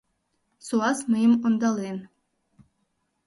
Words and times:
Суас 0.65 0.99
мыйым 1.11 1.33
ондален. 1.45 1.97